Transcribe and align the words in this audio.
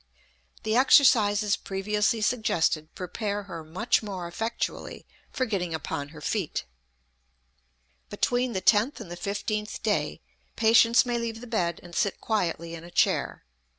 The 0.63 0.75
exercises 0.75 1.55
previously 1.55 2.21
suggested 2.21 2.95
prepare 2.95 3.43
her 3.43 3.63
much 3.63 4.01
more 4.01 4.27
effectually 4.27 5.05
for 5.29 5.45
getting 5.45 5.75
upon 5.75 6.09
her 6.09 6.21
feet. 6.21 6.65
Between 8.09 8.53
the 8.53 8.61
tenth 8.61 8.99
and 8.99 9.11
the 9.11 9.15
fifteenth 9.15 9.83
day 9.83 10.19
patients 10.55 11.05
may 11.05 11.19
leave 11.19 11.39
the 11.39 11.45
bed 11.45 11.79
and 11.83 11.93
sit 11.95 12.19
quietly 12.19 12.73
in 12.73 12.83
a 12.83 12.89
chair. 12.89 13.43